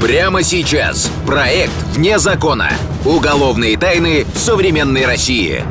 Прямо 0.00 0.42
сейчас. 0.42 1.10
Проект 1.26 1.72
«Вне 1.94 2.18
закона». 2.18 2.70
Уголовные 3.04 3.76
тайны 3.76 4.26
современной 4.34 5.06
России. 5.06 5.62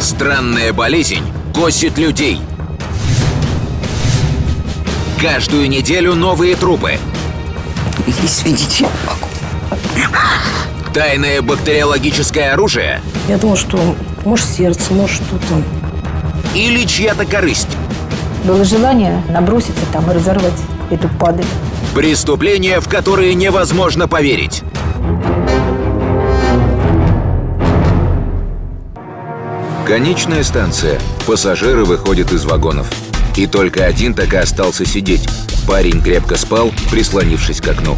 Странная 0.00 0.72
болезнь 0.72 1.22
косит 1.54 1.98
людей. 1.98 2.40
Каждую 5.20 5.68
неделю 5.68 6.14
новые 6.14 6.56
трупы. 6.56 6.98
Извините. 8.06 8.86
Тайное 10.92 11.42
бактериологическое 11.42 12.52
оружие 12.52 13.00
Я 13.28 13.38
думал, 13.38 13.56
что 13.56 13.78
может 14.24 14.46
сердце, 14.46 14.92
может 14.92 15.16
что-то. 15.16 15.62
или 16.54 16.84
чья-то 16.84 17.24
корысть. 17.24 17.68
Было 18.44 18.64
желание 18.64 19.22
наброситься 19.30 19.84
там 19.92 20.10
и 20.10 20.14
разорвать 20.14 20.52
эту 20.90 21.08
падаль. 21.08 21.46
Преступления, 21.94 22.80
в 22.80 22.88
которые 22.88 23.34
невозможно 23.34 24.08
поверить. 24.08 24.64
Конечная 29.86 30.42
станция. 30.42 30.98
Пассажиры 31.24 31.84
выходят 31.84 32.32
из 32.32 32.44
вагонов. 32.46 32.88
И 33.36 33.46
только 33.46 33.84
один 33.84 34.12
так 34.12 34.34
и 34.34 34.36
остался 34.36 34.84
сидеть. 34.84 35.28
Парень 35.68 36.02
крепко 36.02 36.34
спал, 36.36 36.72
прислонившись 36.90 37.60
к 37.60 37.68
окну. 37.68 37.96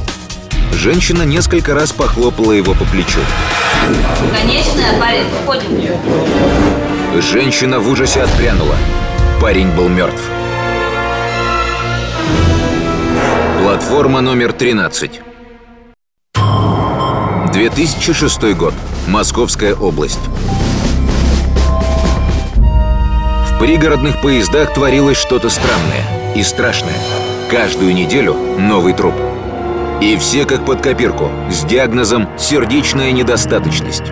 Женщина 0.73 1.23
несколько 1.23 1.75
раз 1.75 1.93
похлопала 1.93 2.53
его 2.53 2.75
по 2.75 2.85
плечу. 2.85 3.21
Конечная, 4.39 5.01
парень, 5.01 5.25
выходим. 5.41 7.23
Женщина 7.23 7.81
в 7.81 7.89
ужасе 7.89 8.23
отпрянула. 8.23 8.77
Парень 9.41 9.71
был 9.71 9.89
мертв. 9.89 10.21
Платформа 13.77 14.23
номер 14.23 14.55
13. 14.55 15.21
2006 17.53 18.57
год. 18.57 18.73
Московская 19.07 19.75
область. 19.75 20.19
В 22.57 23.59
пригородных 23.61 24.23
поездах 24.23 24.73
творилось 24.73 25.19
что-то 25.19 25.51
странное 25.51 26.07
и 26.35 26.43
страшное. 26.43 26.97
Каждую 27.51 27.95
неделю 27.95 28.35
новый 28.59 28.95
труп. 28.95 29.13
И 30.01 30.17
все 30.17 30.47
как 30.47 30.65
под 30.65 30.81
копирку, 30.81 31.29
с 31.51 31.63
диагнозом 31.65 32.31
«сердечная 32.39 33.13
недостаточность». 33.13 34.05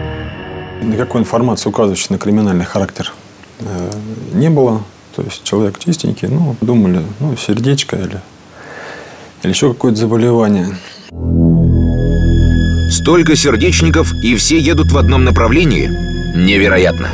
Никакой 0.83 1.23
информации, 1.23 1.71
указывающей 1.71 2.09
на 2.11 2.19
криминальный 2.19 2.67
характер, 2.67 3.15
э, 3.61 3.91
не 4.35 4.51
было. 4.51 4.83
То 5.17 5.23
есть 5.23 5.43
человек 5.43 5.79
чистенький, 5.79 6.29
ну, 6.29 6.55
думали, 6.61 7.03
ну, 7.19 7.35
сердечко 7.39 7.97
или, 7.97 8.21
или 9.45 9.53
еще 9.53 9.73
какое-то 9.73 9.99
заболевание. 9.99 10.69
Столько 12.91 13.37
сердечников, 13.37 14.13
и 14.23 14.37
все 14.37 14.59
едут 14.59 14.93
в 14.93 14.99
одном 14.99 15.25
направлении? 15.25 15.91
Невероятно. 16.37 17.09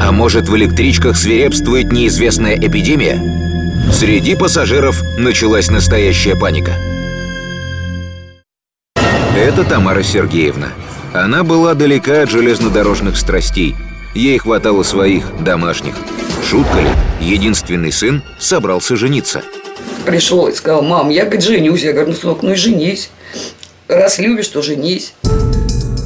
А 0.00 0.12
может, 0.12 0.48
в 0.48 0.56
электричках 0.56 1.16
свирепствует 1.16 1.92
неизвестная 1.92 2.56
эпидемия? 2.56 3.20
Среди 3.92 4.34
пассажиров 4.34 5.00
началась 5.18 5.70
настоящая 5.70 6.36
паника. 6.36 6.72
Это 9.36 9.64
Тамара 9.64 10.02
Сергеевна. 10.02 10.68
Она 11.14 11.44
была 11.44 11.74
далека 11.74 12.22
от 12.22 12.30
железнодорожных 12.30 13.16
страстей. 13.16 13.76
Ей 14.14 14.38
хватало 14.38 14.82
своих, 14.82 15.24
домашних. 15.42 15.94
Шутка 16.48 16.80
ли? 16.80 16.88
Единственный 17.20 17.92
сын 17.92 18.22
собрался 18.38 18.96
жениться. 18.96 19.42
Пришел 20.06 20.46
и 20.46 20.54
сказал, 20.54 20.82
мам, 20.82 21.10
я, 21.10 21.24
говорит, 21.24 21.42
женюсь. 21.42 21.82
Я 21.82 21.92
говорю, 21.92 22.12
ну, 22.12 22.16
сынок, 22.16 22.42
ну 22.42 22.52
и 22.52 22.54
женись. 22.54 23.10
Раз 23.88 24.20
любишь, 24.20 24.46
то 24.46 24.62
женись. 24.62 25.12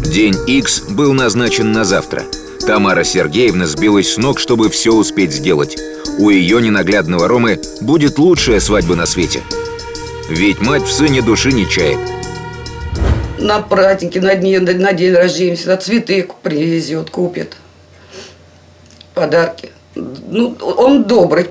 День 0.06 0.34
X 0.46 0.84
был 0.88 1.12
назначен 1.12 1.70
на 1.70 1.84
завтра. 1.84 2.24
Тамара 2.66 3.04
Сергеевна 3.04 3.66
сбилась 3.66 4.14
с 4.14 4.16
ног, 4.16 4.40
чтобы 4.40 4.70
все 4.70 4.92
успеть 4.92 5.32
сделать. 5.32 5.76
У 6.18 6.30
ее 6.30 6.62
ненаглядного 6.62 7.28
Ромы 7.28 7.60
будет 7.82 8.18
лучшая 8.18 8.58
свадьба 8.60 8.96
на 8.96 9.04
свете. 9.04 9.42
Ведь 10.30 10.60
мать 10.60 10.84
в 10.84 10.92
сыне 10.92 11.20
души 11.20 11.52
не 11.52 11.68
чает. 11.68 11.98
На 13.38 13.60
праздники, 13.60 14.18
на, 14.18 14.34
дни, 14.34 14.58
на 14.58 14.92
день 14.94 15.14
рождения 15.14 15.56
всегда 15.56 15.76
цветы 15.76 16.26
привезет, 16.42 17.10
купит. 17.10 17.56
Подарки. 19.14 19.70
Ну, 19.94 20.56
он 20.60 21.04
добрый. 21.04 21.48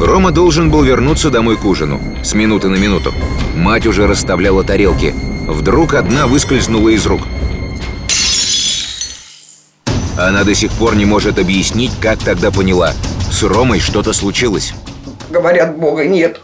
Рома 0.00 0.30
должен 0.30 0.70
был 0.70 0.84
вернуться 0.84 1.28
домой 1.28 1.56
к 1.56 1.64
ужину. 1.64 2.00
С 2.22 2.32
минуты 2.34 2.68
на 2.68 2.76
минуту. 2.76 3.12
Мать 3.56 3.84
уже 3.84 4.06
расставляла 4.06 4.62
тарелки. 4.62 5.12
Вдруг 5.48 5.94
одна 5.94 6.28
выскользнула 6.28 6.90
из 6.90 7.04
рук. 7.04 7.22
Она 10.16 10.44
до 10.44 10.54
сих 10.54 10.70
пор 10.72 10.94
не 10.94 11.04
может 11.04 11.38
объяснить, 11.38 11.92
как 12.00 12.20
тогда 12.20 12.52
поняла. 12.52 12.92
С 13.30 13.42
Ромой 13.42 13.80
что-то 13.80 14.12
случилось. 14.12 14.72
Говорят, 15.30 15.76
Бога 15.76 16.06
нет. 16.06 16.40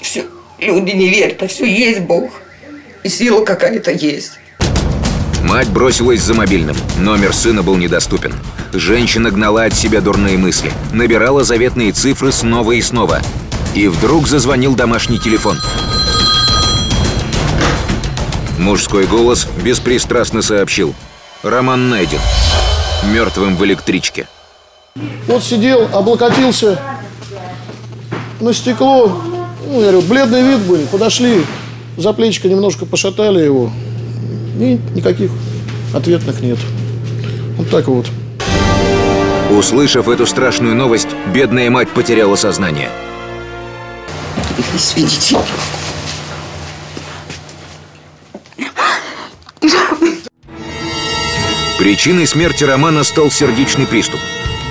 Все, 0.00 0.24
люди 0.60 0.92
не 0.92 1.08
верят, 1.08 1.42
а 1.42 1.48
все 1.48 1.64
есть 1.64 2.00
Бог. 2.02 2.30
И 3.02 3.08
сила 3.08 3.44
какая-то 3.44 3.90
есть. 3.90 4.38
Мать 5.48 5.70
бросилась 5.70 6.22
за 6.22 6.34
мобильным. 6.34 6.74
Номер 6.98 7.32
сына 7.32 7.62
был 7.62 7.76
недоступен. 7.76 8.34
Женщина 8.72 9.30
гнала 9.30 9.62
от 9.62 9.74
себя 9.74 10.00
дурные 10.00 10.36
мысли. 10.36 10.72
Набирала 10.92 11.44
заветные 11.44 11.92
цифры 11.92 12.32
снова 12.32 12.72
и 12.72 12.82
снова. 12.82 13.20
И 13.72 13.86
вдруг 13.86 14.26
зазвонил 14.26 14.74
домашний 14.74 15.20
телефон. 15.20 15.56
Мужской 18.58 19.06
голос 19.06 19.46
беспристрастно 19.62 20.42
сообщил. 20.42 20.96
Роман 21.44 21.90
найден. 21.90 22.18
Мертвым 23.12 23.56
в 23.56 23.64
электричке. 23.64 24.26
Вот 25.28 25.44
сидел, 25.44 25.88
облокотился 25.92 26.80
на 28.40 28.52
стекло. 28.52 29.22
Ну, 29.68 29.74
я 29.80 29.92
говорю, 29.92 30.02
бледный 30.02 30.42
вид 30.42 30.58
был. 30.62 30.78
Подошли, 30.90 31.44
за 31.96 32.12
плечико 32.12 32.48
немножко 32.48 32.84
пошатали 32.84 33.44
его. 33.44 33.70
И 34.58 34.78
никаких 34.94 35.30
ответных 35.94 36.40
нет. 36.40 36.58
Вот 37.56 37.70
так 37.70 37.86
вот. 37.88 38.06
Услышав 39.50 40.08
эту 40.08 40.26
страшную 40.26 40.74
новость, 40.74 41.08
бедная 41.32 41.70
мать 41.70 41.88
потеряла 41.90 42.36
сознание. 42.36 42.88
Извините. 44.74 45.38
Причиной 51.78 52.26
смерти 52.26 52.64
Романа 52.64 53.04
стал 53.04 53.30
сердечный 53.30 53.86
приступ. 53.86 54.18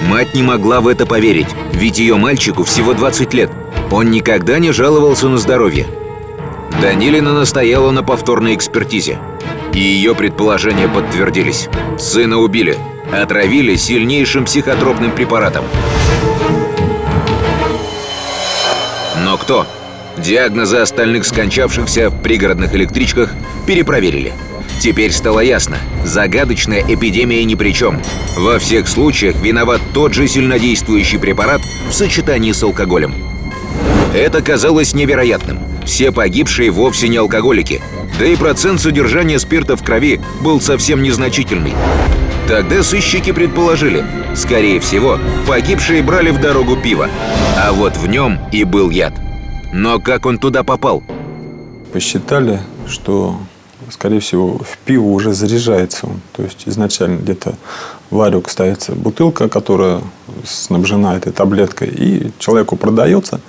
Мать 0.09 0.35
не 0.35 0.43
могла 0.43 0.81
в 0.81 0.87
это 0.87 1.05
поверить, 1.05 1.47
ведь 1.71 1.97
ее 1.97 2.17
мальчику 2.17 2.63
всего 2.63 2.93
20 2.93 3.33
лет. 3.33 3.49
Он 3.91 4.11
никогда 4.11 4.59
не 4.59 4.71
жаловался 4.71 5.29
на 5.29 5.37
здоровье. 5.37 5.87
Данилина 6.81 7.33
настояла 7.33 7.91
на 7.91 8.03
повторной 8.03 8.55
экспертизе. 8.55 9.17
И 9.75 9.79
ее 9.79 10.15
предположения 10.15 10.87
подтвердились. 10.87 11.67
Сына 11.99 12.37
убили. 12.37 12.77
Отравили 13.11 13.75
сильнейшим 13.75 14.45
психотропным 14.45 15.11
препаратом. 15.11 15.65
Но 19.23 19.37
кто? 19.37 19.67
Диагнозы 20.17 20.77
остальных 20.77 21.25
скончавшихся 21.25 22.09
в 22.09 22.21
пригородных 22.21 22.73
электричках 22.73 23.33
перепроверили. 23.67 24.31
Теперь 24.79 25.11
стало 25.11 25.41
ясно, 25.41 25.77
загадочная 26.05 26.81
эпидемия 26.87 27.43
ни 27.43 27.55
при 27.55 27.73
чем. 27.73 28.01
Во 28.37 28.59
всех 28.59 28.87
случаях 28.87 29.35
виноват 29.41 29.81
тот 29.93 30.13
же 30.13 30.27
сильнодействующий 30.27 31.19
препарат 31.19 31.61
в 31.89 31.93
сочетании 31.93 32.53
с 32.53 32.63
алкоголем. 32.63 33.13
Это 34.13 34.41
казалось 34.41 34.93
невероятным. 34.93 35.59
Все 35.85 36.13
погибшие 36.13 36.71
вовсе 36.71 37.09
не 37.09 37.17
алкоголики. 37.17 37.81
Да 38.17 38.25
и 38.25 38.37
процент 38.37 38.79
содержания 38.79 39.37
спирта 39.39 39.75
в 39.75 39.83
крови 39.83 40.21
был 40.41 40.61
совсем 40.61 41.03
незначительный. 41.03 41.73
Тогда 42.47 42.81
сыщики 42.81 43.33
предположили, 43.33 44.05
скорее 44.35 44.79
всего, 44.79 45.19
погибшие 45.45 46.01
брали 46.01 46.29
в 46.29 46.39
дорогу 46.39 46.77
пиво. 46.77 47.09
А 47.57 47.73
вот 47.73 47.97
в 47.97 48.07
нем 48.07 48.39
и 48.53 48.63
был 48.63 48.89
яд. 48.89 49.13
Но 49.73 49.99
как 49.99 50.25
он 50.25 50.37
туда 50.37 50.63
попал? 50.63 51.03
Посчитали, 51.91 52.61
что, 52.87 53.37
скорее 53.89 54.21
всего, 54.21 54.59
в 54.59 54.77
пиво 54.85 55.07
уже 55.07 55.33
заряжается 55.33 56.07
он. 56.07 56.21
То 56.33 56.43
есть 56.43 56.63
изначально 56.67 57.17
где-то 57.17 57.55
в 58.11 58.43
ставится 58.47 58.93
бутылка, 58.93 59.49
которая 59.49 60.01
снабжена 60.45 61.17
этой 61.17 61.33
таблеткой, 61.33 61.89
и 61.89 62.31
человеку 62.39 62.77
продается. 62.77 63.41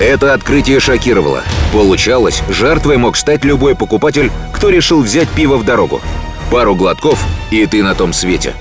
Это 0.00 0.34
открытие 0.34 0.80
шокировало. 0.80 1.42
Получалось, 1.72 2.42
жертвой 2.48 2.96
мог 2.96 3.16
стать 3.16 3.44
любой 3.44 3.76
покупатель, 3.76 4.32
кто 4.52 4.68
решил 4.68 5.02
взять 5.02 5.28
пиво 5.28 5.56
в 5.56 5.64
дорогу. 5.64 6.00
Пару 6.50 6.74
глотков, 6.74 7.24
и 7.50 7.64
ты 7.66 7.82
на 7.82 7.94
том 7.94 8.12
свете. 8.12 8.54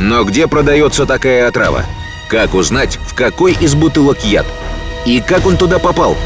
Но 0.00 0.24
где 0.24 0.46
продается 0.46 1.04
такая 1.04 1.48
отрава? 1.48 1.84
Как 2.28 2.54
узнать, 2.54 2.96
в 3.06 3.14
какой 3.14 3.52
из 3.52 3.74
бутылок 3.74 4.24
яд? 4.24 4.46
И 5.04 5.20
как 5.20 5.46
он 5.46 5.56
туда 5.56 5.78
попал? 5.78 6.16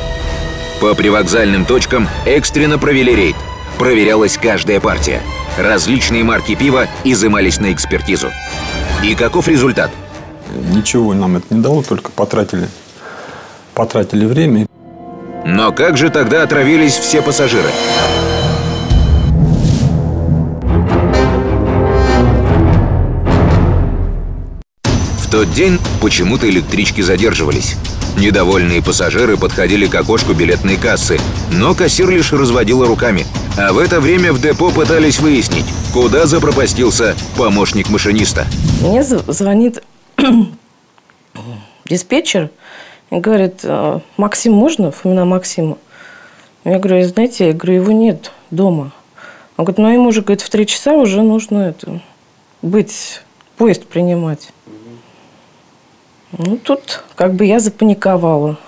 По 0.81 0.95
привокзальным 0.95 1.65
точкам 1.65 2.09
экстренно 2.25 2.79
провели 2.79 3.15
рейд. 3.15 3.37
Проверялась 3.79 4.39
каждая 4.39 4.81
партия. 4.81 5.23
Различные 5.59 6.23
марки 6.23 6.55
пива 6.55 6.87
изымались 7.03 7.59
на 7.59 7.73
экспертизу. 7.73 8.31
И 9.03 9.15
каков 9.15 9.49
результат? 9.49 9.91
Ничего 10.73 11.15
нам 11.15 11.37
это 11.37 11.55
не 11.55 11.61
дало, 11.61 11.83
только 11.83 12.11
потратили, 12.11 12.69
потратили 13.77 14.25
время. 14.25 14.67
Но 15.45 15.71
как 15.71 15.97
же 15.97 16.11
тогда 16.11 16.43
отравились 16.43 16.97
все 16.97 17.23
пассажиры? 17.23 17.69
В 25.21 25.31
тот 25.31 25.53
день 25.53 25.79
почему-то 26.01 26.49
электрички 26.49 27.03
задерживались. 27.03 27.77
Недовольные 28.17 28.83
пассажиры 28.83 29.37
подходили 29.37 29.87
к 29.87 29.95
окошку 29.95 30.33
билетной 30.33 30.79
кассы, 30.79 31.21
но 31.53 31.75
кассир 31.75 32.09
лишь 32.09 32.33
разводила 32.33 32.87
руками. 32.87 33.27
А 33.59 33.75
в 33.75 33.79
это 33.79 34.01
время 34.01 34.33
в 34.33 34.41
депо 34.41 34.71
пытались 34.71 35.21
выяснить, 35.21 35.67
куда 35.93 36.25
запропастился 36.27 37.15
помощник 37.37 37.91
машиниста. 37.91 38.47
Мне 38.81 39.03
звонит 39.05 39.83
диспетчер 41.85 42.51
говорит, 43.21 43.61
«А, 43.65 44.01
Максим 44.17 44.53
можно? 44.53 44.91
Фомина 44.91 45.25
Максима. 45.25 45.79
Я 46.65 46.79
говорю, 46.79 47.05
знаете, 47.05 47.49
я 47.49 47.53
говорю, 47.53 47.75
его 47.75 47.93
нет 47.93 48.33
дома. 48.51 48.93
Он 49.57 49.65
говорит, 49.65 49.79
ну 49.79 49.93
ему 49.93 50.09
уже, 50.09 50.23
говорит, 50.23 50.43
в 50.43 50.51
три 50.51 50.67
часа 50.67 50.95
уже 50.95 51.23
нужно 51.23 51.59
это, 51.61 52.01
быть, 52.61 53.23
поезд 53.57 53.87
принимать. 53.87 54.53
Ну, 56.33 56.59
тут 56.59 57.05
как 57.15 57.35
бы 57.35 57.47
я 57.47 57.61
запаниковала. 57.61 58.59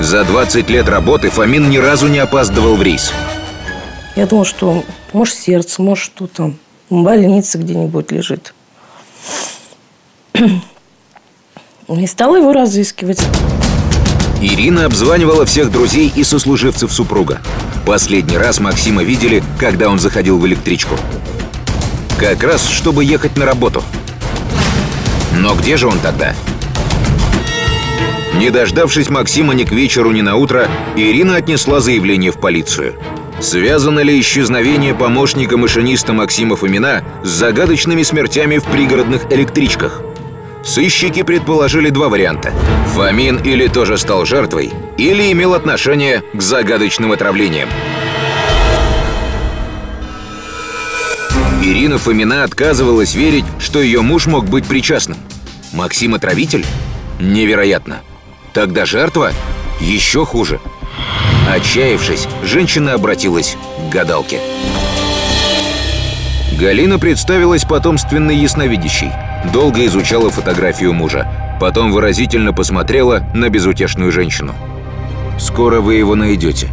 За 0.00 0.24
20 0.24 0.68
лет 0.68 0.88
работы 0.88 1.30
Фомин 1.30 1.70
ни 1.70 1.78
разу 1.78 2.08
не 2.08 2.18
опаздывал 2.18 2.74
в 2.74 2.82
рейс. 2.82 3.12
Я 4.16 4.26
думала, 4.26 4.44
что 4.44 4.82
может 5.12 5.34
сердце, 5.36 5.80
может 5.80 6.04
что 6.04 6.26
там, 6.26 6.58
в 6.88 7.02
больнице 7.02 7.58
где-нибудь 7.58 8.10
лежит. 8.10 8.54
И 11.98 12.06
стала 12.06 12.36
его 12.36 12.52
разыскивать. 12.52 13.20
Ирина 14.40 14.84
обзванивала 14.86 15.44
всех 15.44 15.72
друзей 15.72 16.10
и 16.14 16.22
сослуживцев 16.22 16.92
супруга. 16.92 17.40
Последний 17.84 18.38
раз 18.38 18.60
Максима 18.60 19.02
видели, 19.02 19.42
когда 19.58 19.88
он 19.88 19.98
заходил 19.98 20.38
в 20.38 20.46
электричку. 20.46 20.94
Как 22.18 22.42
раз, 22.44 22.68
чтобы 22.68 23.04
ехать 23.04 23.36
на 23.36 23.44
работу. 23.44 23.82
Но 25.36 25.54
где 25.56 25.76
же 25.76 25.88
он 25.88 25.98
тогда? 25.98 26.34
Не 28.36 28.50
дождавшись 28.50 29.10
Максима 29.10 29.52
ни 29.54 29.64
к 29.64 29.72
вечеру, 29.72 30.12
ни 30.12 30.20
на 30.20 30.36
утро, 30.36 30.68
Ирина 30.96 31.36
отнесла 31.36 31.80
заявление 31.80 32.30
в 32.30 32.38
полицию. 32.38 32.94
Связано 33.40 34.00
ли 34.00 34.20
исчезновение 34.20 34.94
помощника 34.94 35.56
машиниста 35.56 36.12
Максима 36.12 36.56
Фомина 36.56 37.02
с 37.24 37.28
загадочными 37.28 38.02
смертями 38.04 38.58
в 38.58 38.64
пригородных 38.64 39.30
электричках? 39.32 40.02
Сыщики 40.62 41.22
предположили 41.22 41.90
два 41.90 42.08
варианта. 42.08 42.52
Фомин 42.94 43.38
или 43.38 43.66
тоже 43.66 43.96
стал 43.98 44.26
жертвой, 44.26 44.70
или 44.98 45.32
имел 45.32 45.54
отношение 45.54 46.22
к 46.34 46.40
загадочным 46.42 47.12
отравлениям. 47.12 47.68
Ирина 51.62 51.98
Фомина 51.98 52.44
отказывалась 52.44 53.14
верить, 53.14 53.44
что 53.58 53.80
ее 53.80 54.02
муж 54.02 54.26
мог 54.26 54.46
быть 54.46 54.66
причастным. 54.66 55.18
Максим 55.72 56.14
отравитель? 56.14 56.64
Невероятно. 57.20 58.00
Тогда 58.52 58.86
жертва? 58.86 59.32
Еще 59.80 60.24
хуже. 60.24 60.60
Отчаявшись, 61.48 62.28
женщина 62.44 62.94
обратилась 62.94 63.56
к 63.78 63.92
гадалке. 63.92 64.40
Галина 66.58 66.98
представилась 66.98 67.64
потомственной 67.64 68.36
ясновидящей. 68.36 69.10
Долго 69.44 69.86
изучала 69.86 70.30
фотографию 70.30 70.92
мужа. 70.92 71.56
Потом 71.60 71.92
выразительно 71.92 72.52
посмотрела 72.52 73.26
на 73.34 73.48
безутешную 73.48 74.12
женщину. 74.12 74.54
«Скоро 75.38 75.80
вы 75.80 75.94
его 75.94 76.14
найдете. 76.14 76.68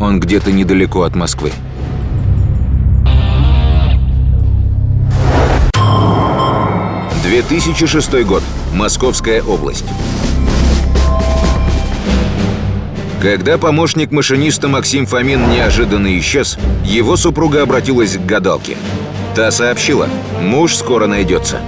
Он 0.00 0.18
где-то 0.20 0.50
недалеко 0.52 1.02
от 1.02 1.14
Москвы». 1.14 1.52
«2006 7.24 8.24
год. 8.24 8.42
Московская 8.74 9.42
область». 9.42 9.84
Когда 13.20 13.58
помощник 13.58 14.12
машиниста 14.12 14.68
Максим 14.68 15.06
Фомин 15.06 15.50
неожиданно 15.50 16.16
исчез, 16.18 16.56
его 16.84 17.16
супруга 17.16 17.62
обратилась 17.62 18.16
к 18.16 18.24
гадалке. 18.24 18.76
Та 19.34 19.50
сообщила, 19.50 20.08
муж 20.40 20.76
скоро 20.76 21.08
найдется. 21.08 21.60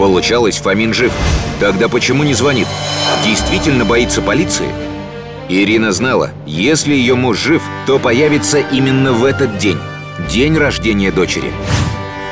Получалось, 0.00 0.56
Фомин 0.56 0.94
жив. 0.94 1.12
Тогда 1.60 1.90
почему 1.90 2.24
не 2.24 2.32
звонит? 2.32 2.66
Действительно 3.22 3.84
боится 3.84 4.22
полиции? 4.22 4.68
Ирина 5.50 5.92
знала, 5.92 6.30
если 6.46 6.94
ее 6.94 7.16
муж 7.16 7.36
жив, 7.36 7.62
то 7.86 7.98
появится 7.98 8.60
именно 8.60 9.12
в 9.12 9.26
этот 9.26 9.58
день. 9.58 9.76
День 10.30 10.56
рождения 10.56 11.12
дочери. 11.12 11.52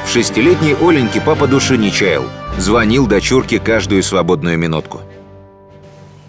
В 0.06 0.10
шестилетней 0.10 0.76
Оленьке 0.80 1.20
папа 1.20 1.46
души 1.46 1.76
не 1.76 1.92
чаял. 1.92 2.24
Звонил 2.56 3.06
дочурке 3.06 3.58
каждую 3.58 4.02
свободную 4.02 4.56
минутку. 4.56 5.02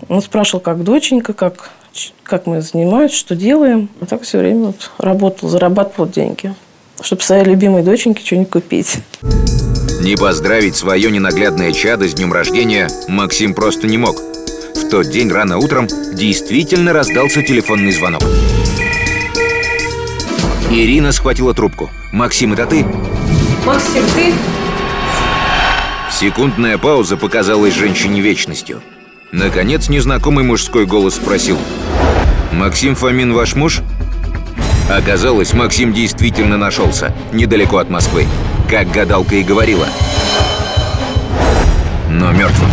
Он 0.09 0.21
спрашивал, 0.21 0.59
как 0.59 0.83
доченька, 0.83 1.31
как 1.31 1.69
как 2.23 2.47
мы 2.47 2.59
занимаемся, 2.59 3.15
что 3.15 3.35
делаем. 3.37 3.87
А 4.01 4.05
так 4.05 4.23
все 4.23 4.39
время 4.39 4.67
вот 4.67 4.91
работал, 4.97 5.47
зарабатывал 5.47 6.09
деньги, 6.09 6.53
чтобы 6.99 7.21
своей 7.21 7.45
любимой 7.45 7.81
доченьке 7.81 8.25
что-нибудь 8.25 8.49
купить. 8.49 8.97
Не 10.09 10.15
поздравить 10.15 10.75
свое 10.75 11.11
ненаглядное 11.11 11.71
чадо 11.71 12.09
с 12.09 12.15
днем 12.15 12.33
рождения 12.33 12.89
Максим 13.07 13.53
просто 13.53 13.85
не 13.85 13.99
мог. 13.99 14.17
В 14.17 14.89
тот 14.89 15.07
день 15.11 15.31
рано 15.31 15.59
утром 15.59 15.85
действительно 15.85 16.93
раздался 16.93 17.43
телефонный 17.43 17.91
звонок. 17.91 18.23
Ирина 20.71 21.11
схватила 21.11 21.53
трубку. 21.53 21.91
«Максим, 22.11 22.53
это 22.53 22.65
ты?» 22.65 22.83
«Максим, 23.63 24.03
ты?» 24.15 24.33
Секундная 26.11 26.79
пауза 26.79 27.15
показалась 27.15 27.75
женщине 27.75 28.19
вечностью. 28.19 28.81
Наконец 29.31 29.89
незнакомый 29.89 30.43
мужской 30.43 30.87
голос 30.87 31.17
спросил 31.17 31.59
«Максим 32.51 32.95
Фомин 32.95 33.31
ваш 33.33 33.53
муж?» 33.53 33.81
Оказалось, 34.89 35.53
Максим 35.53 35.93
действительно 35.93 36.57
нашелся, 36.57 37.15
недалеко 37.31 37.77
от 37.77 37.91
Москвы, 37.91 38.25
как 38.69 38.91
гадалка 38.91 39.35
и 39.35 39.43
говорила. 39.43 39.87
Но 42.09 42.31
мертвым. 42.31 42.69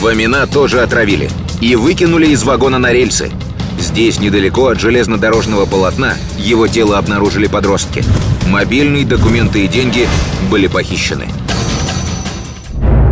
Фомина 0.00 0.46
тоже 0.46 0.80
отравили 0.80 1.28
и 1.60 1.76
выкинули 1.76 2.28
из 2.28 2.44
вагона 2.44 2.78
на 2.78 2.92
рельсы. 2.92 3.30
Здесь, 3.78 4.20
недалеко 4.20 4.68
от 4.68 4.80
железнодорожного 4.80 5.66
полотна, 5.66 6.14
его 6.38 6.66
тело 6.66 6.96
обнаружили 6.96 7.46
подростки. 7.46 8.02
Мобильные 8.48 9.04
документы 9.04 9.64
и 9.64 9.68
деньги 9.68 10.08
были 10.50 10.66
похищены. 10.66 11.26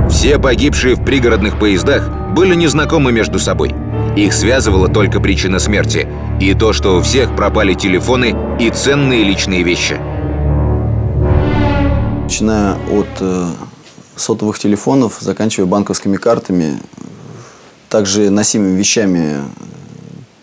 Все 0.09 0.39
погибшие 0.39 0.95
в 0.95 1.05
пригородных 1.05 1.59
поездах 1.59 2.09
были 2.35 2.55
незнакомы 2.55 3.13
между 3.13 3.39
собой. 3.39 3.75
Их 4.17 4.33
связывала 4.33 4.89
только 4.89 5.19
причина 5.19 5.59
смерти 5.59 6.07
и 6.41 6.55
то, 6.55 6.73
что 6.73 6.97
у 6.97 7.03
всех 7.03 7.35
пропали 7.35 7.75
телефоны 7.75 8.37
и 8.61 8.71
ценные 8.71 9.25
личные 9.25 9.65
вещи. 9.65 9.99
Начиная 12.23 12.77
от 12.93 13.09
э, 13.21 13.49
сотовых 14.15 14.59
телефонов, 14.59 15.19
заканчивая 15.21 15.67
банковскими 15.67 16.17
картами, 16.17 16.79
также 17.89 18.31
носимыми 18.31 18.79
вещами, 18.79 19.43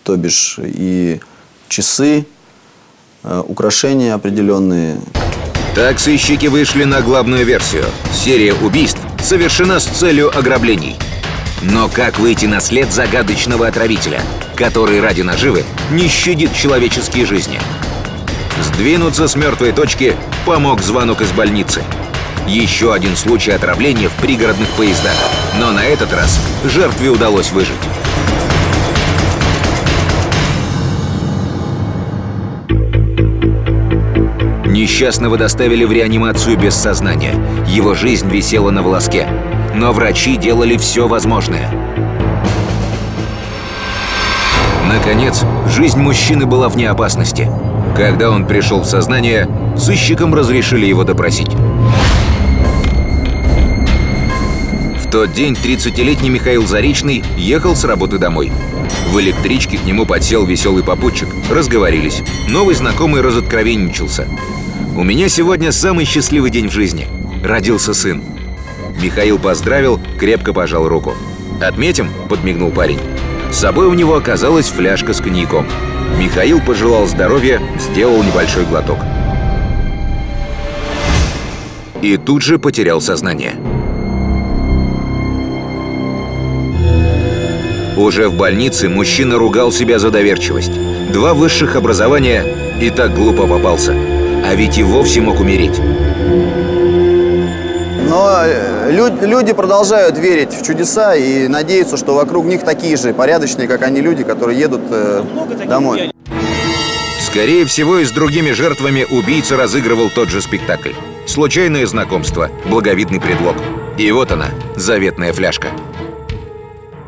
то 0.04 0.16
бишь 0.16 0.58
и 0.62 1.20
часы, 1.68 2.26
э, 3.22 3.42
украшения 3.46 4.12
определенные. 4.12 5.00
Так 5.74 5.98
сыщики 5.98 6.46
вышли 6.46 6.84
на 6.84 7.00
главную 7.00 7.46
версию. 7.46 7.86
Серия 8.12 8.52
убийств 8.52 9.00
совершена 9.22 9.80
с 9.80 9.84
целью 9.86 10.36
ограблений. 10.36 10.96
Но 11.62 11.88
как 11.88 12.18
выйти 12.18 12.46
на 12.46 12.60
след 12.60 12.92
загадочного 12.92 13.68
отравителя, 13.68 14.20
который 14.56 15.00
ради 15.00 15.22
наживы 15.22 15.64
не 15.92 16.08
щадит 16.08 16.52
человеческие 16.54 17.24
жизни? 17.24 17.60
Сдвинуться 18.60 19.28
с 19.28 19.36
мертвой 19.36 19.72
точки 19.72 20.16
помог 20.44 20.82
звонок 20.82 21.20
из 21.20 21.30
больницы. 21.30 21.82
Еще 22.48 22.92
один 22.92 23.16
случай 23.16 23.52
отравления 23.52 24.08
в 24.08 24.14
пригородных 24.14 24.68
поездах. 24.70 25.14
Но 25.60 25.70
на 25.70 25.84
этот 25.84 26.12
раз 26.12 26.40
жертве 26.64 27.10
удалось 27.10 27.52
выжить. 27.52 27.76
Несчастного 34.66 35.36
доставили 35.36 35.84
в 35.84 35.92
реанимацию 35.92 36.58
без 36.58 36.74
сознания. 36.74 37.36
Его 37.68 37.94
жизнь 37.94 38.28
висела 38.28 38.70
на 38.70 38.82
волоске. 38.82 39.28
Но 39.74 39.92
врачи 39.92 40.36
делали 40.36 40.76
все 40.76 41.08
возможное. 41.08 41.70
Наконец, 44.86 45.42
жизнь 45.66 45.98
мужчины 45.98 46.46
была 46.46 46.68
вне 46.68 46.90
опасности. 46.90 47.48
Когда 47.96 48.30
он 48.30 48.46
пришел 48.46 48.80
в 48.80 48.86
сознание, 48.86 49.48
сыщикам 49.76 50.34
разрешили 50.34 50.86
его 50.86 51.04
допросить. 51.04 51.50
В 54.98 55.10
тот 55.10 55.32
день 55.32 55.54
30-летний 55.54 56.30
Михаил 56.30 56.66
Заречный 56.66 57.24
ехал 57.36 57.74
с 57.74 57.84
работы 57.84 58.18
домой. 58.18 58.52
В 59.10 59.20
электричке 59.20 59.76
к 59.78 59.84
нему 59.84 60.06
подсел 60.06 60.46
веселый 60.46 60.82
попутчик. 60.82 61.28
Разговорились. 61.50 62.22
Новый 62.48 62.74
знакомый 62.74 63.20
разоткровенничался. 63.20 64.26
«У 64.96 65.02
меня 65.02 65.28
сегодня 65.28 65.72
самый 65.72 66.04
счастливый 66.04 66.50
день 66.50 66.68
в 66.68 66.72
жизни. 66.72 67.08
Родился 67.42 67.92
сын». 67.92 68.22
Михаил 69.00 69.38
поздравил, 69.38 70.00
крепко 70.18 70.52
пожал 70.52 70.88
руку. 70.88 71.14
«Отметим?»– 71.60 72.08
подмигнул 72.28 72.70
парень. 72.70 72.98
С 73.50 73.56
собой 73.56 73.86
у 73.86 73.94
него 73.94 74.16
оказалась 74.16 74.68
фляжка 74.68 75.12
с 75.12 75.20
коньяком. 75.20 75.66
Михаил 76.18 76.60
пожелал 76.60 77.06
здоровья, 77.06 77.60
сделал 77.78 78.22
небольшой 78.22 78.64
глоток. 78.64 78.98
И 82.00 82.16
тут 82.16 82.42
же 82.42 82.58
потерял 82.58 83.00
сознание. 83.00 83.54
Уже 87.96 88.28
в 88.28 88.34
больнице 88.34 88.88
мужчина 88.88 89.36
ругал 89.36 89.70
себя 89.70 89.98
за 89.98 90.10
доверчивость. 90.10 90.72
Два 91.12 91.34
высших 91.34 91.76
образования 91.76 92.44
и 92.80 92.90
так 92.90 93.14
глупо 93.14 93.46
попался. 93.46 93.92
А 94.44 94.54
ведь 94.54 94.78
и 94.78 94.82
вовсе 94.82 95.20
мог 95.20 95.38
умереть. 95.38 95.78
Но 98.12 98.44
э, 98.44 98.90
лю- 98.90 99.26
люди 99.26 99.54
продолжают 99.54 100.18
верить 100.18 100.52
в 100.52 100.62
чудеса 100.62 101.14
и 101.14 101.48
надеются, 101.48 101.96
что 101.96 102.14
вокруг 102.14 102.44
них 102.44 102.62
такие 102.62 102.98
же 102.98 103.14
порядочные, 103.14 103.66
как 103.66 103.80
они 103.84 104.02
люди, 104.02 104.22
которые 104.22 104.60
едут 104.60 104.82
э, 104.90 105.22
домой. 105.66 106.12
Скорее 107.22 107.64
всего, 107.64 107.96
и 107.96 108.04
с 108.04 108.10
другими 108.10 108.50
жертвами 108.50 109.06
убийца 109.10 109.56
разыгрывал 109.56 110.10
тот 110.14 110.28
же 110.28 110.42
спектакль. 110.42 110.92
Случайное 111.24 111.86
знакомство, 111.86 112.50
благовидный 112.66 113.18
предлог. 113.18 113.56
И 113.96 114.12
вот 114.12 114.30
она, 114.30 114.48
заветная 114.76 115.32
фляжка. 115.32 115.68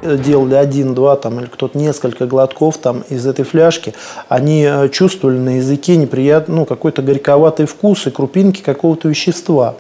делали 0.03 0.55
один-два 0.55 1.17
там 1.17 1.39
или 1.39 1.47
кто-то 1.49 1.77
несколько 1.77 2.25
глотков 2.25 2.79
там 2.79 3.05
из 3.11 3.27
этой 3.27 3.45
фляжки, 3.45 3.93
они 4.31 4.65
э, 4.67 4.89
чувствовали 4.89 5.37
на 5.37 5.57
языке 5.57 5.97
неприятный, 5.97 6.55
ну, 6.55 6.65
какой-то 6.65 7.03
горьковатый 7.03 7.67
вкус 7.67 8.07
и 8.07 8.11
крупинки 8.11 8.63
какого-то 8.63 9.09
вещества. 9.09 9.75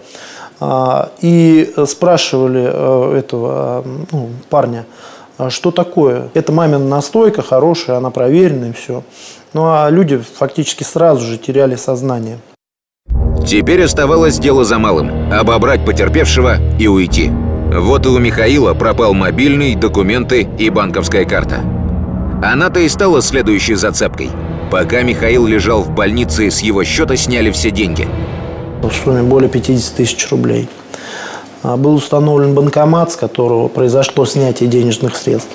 А, 0.60 1.10
И 1.20 1.72
спрашивали 1.86 2.68
э, 2.72 3.18
этого 3.18 3.84
ну, 4.12 4.30
парня, 4.48 4.86
«А 5.36 5.50
что 5.50 5.72
такое? 5.72 6.28
Это 6.34 6.52
мамина 6.52 6.86
настойка 6.86 7.42
хорошая, 7.42 7.96
она 7.96 8.10
проверенная 8.10 8.72
все. 8.72 9.02
Ну 9.52 9.64
а 9.66 9.88
люди 9.90 10.16
фактически 10.18 10.84
сразу 10.84 11.26
же 11.26 11.38
теряли 11.38 11.74
сознание. 11.74 12.38
Теперь 13.44 13.82
оставалось 13.82 14.38
дело 14.38 14.64
за 14.64 14.78
малым– 14.78 15.32
обобрать 15.32 15.84
потерпевшего 15.84 16.56
и 16.78 16.86
уйти. 16.86 17.30
Вот 17.72 18.06
и 18.06 18.08
у 18.08 18.18
Михаила 18.18 18.74
пропал 18.74 19.12
мобильный, 19.12 19.74
документы 19.74 20.48
и 20.58 20.70
банковская 20.70 21.24
карта. 21.24 21.60
Она-то 22.42 22.80
и 22.80 22.88
стала 22.88 23.20
следующей 23.20 23.74
зацепкой. 23.74 24.30
Пока 24.70 25.02
Михаил 25.02 25.46
лежал 25.46 25.82
в 25.82 25.90
больнице, 25.90 26.50
с 26.50 26.60
его 26.60 26.84
счета 26.84 27.16
сняли 27.16 27.50
все 27.50 27.70
деньги. 27.70 28.08
В 28.88 28.94
сумме 28.94 29.22
более 29.22 29.48
50 29.48 29.94
тысяч 29.94 30.28
рублей. 30.30 30.68
А, 31.62 31.76
Был 31.76 31.94
установлен 31.94 32.54
банкомат, 32.54 33.12
с 33.12 33.16
которого 33.16 33.68
произошло 33.68 34.26
снятие 34.26 34.68
денежных 34.68 35.16
средств. 35.16 35.50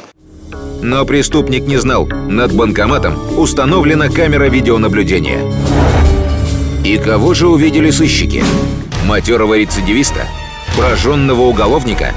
Но 0.82 1.06
преступник 1.06 1.68
не 1.68 1.78
знал, 1.78 2.06
над 2.06 2.54
банкоматом 2.54 3.18
установлена 3.38 4.10
камера 4.10 4.46
видеонаблюдения. 4.46 5.42
И 6.86 6.98
кого 6.98 7.34
же 7.34 7.48
увидели 7.48 7.92
сыщики? 7.92 8.44
Матерого 9.06 9.56
рецидивиста? 9.58 10.26
Прожженного 10.78 11.42
уголовника? 11.42 12.14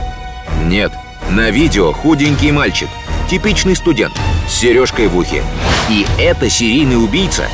Нет, 0.67 0.93
на 1.31 1.51
видео 1.51 1.93
худенький 1.93 2.53
мальчик, 2.53 2.89
типичный 3.29 3.75
студент, 3.75 4.13
с 4.49 4.53
сережкой 4.53 5.09
в 5.09 5.17
ухе. 5.17 5.43
И 5.91 6.07
это 6.19 6.49
серийный 6.49 7.03
убийца. 7.03 7.45